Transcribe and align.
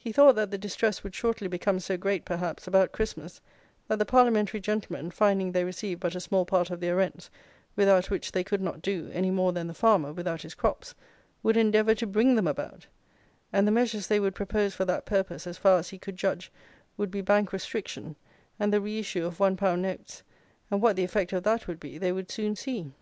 He 0.00 0.10
thought 0.10 0.36
that 0.36 0.50
the 0.50 0.56
distress 0.56 1.04
would 1.04 1.14
shortly 1.14 1.48
become 1.48 1.78
so 1.78 1.98
great, 1.98 2.24
perhaps, 2.24 2.66
about 2.66 2.92
Christmas, 2.92 3.42
that 3.88 3.98
the 3.98 4.06
Parliamentary 4.06 4.58
gentlemen, 4.58 5.10
finding 5.10 5.52
they 5.52 5.64
received 5.64 6.00
but 6.00 6.14
a 6.14 6.20
small 6.20 6.46
part 6.46 6.70
of 6.70 6.80
their 6.80 6.96
rents, 6.96 7.28
without 7.76 8.08
which 8.08 8.32
they 8.32 8.42
could 8.42 8.62
not 8.62 8.80
do, 8.80 9.10
any 9.12 9.30
more 9.30 9.52
than 9.52 9.66
the 9.66 9.74
farmer, 9.74 10.14
without 10.14 10.40
his 10.40 10.54
crops, 10.54 10.94
would 11.42 11.58
endeavour 11.58 11.94
to 11.94 12.06
bring 12.06 12.36
them 12.36 12.46
about; 12.46 12.86
and 13.52 13.68
the 13.68 13.70
measures 13.70 14.06
they 14.06 14.18
would 14.18 14.34
propose 14.34 14.74
for 14.74 14.86
that 14.86 15.04
purpose, 15.04 15.46
as 15.46 15.58
far 15.58 15.78
as 15.78 15.90
he 15.90 15.98
could 15.98 16.16
judge, 16.16 16.50
would 16.96 17.10
be 17.10 17.20
Bank 17.20 17.52
restriction, 17.52 18.16
and 18.58 18.72
the 18.72 18.80
re 18.80 18.98
issue 18.98 19.26
of 19.26 19.40
one 19.40 19.58
pound 19.58 19.82
notes, 19.82 20.22
and 20.70 20.80
what 20.80 20.96
the 20.96 21.04
effect 21.04 21.34
of 21.34 21.42
that 21.42 21.68
would 21.68 21.78
be 21.78 21.98
they 21.98 22.12
would 22.12 22.30
soon 22.30 22.56
see. 22.56 22.92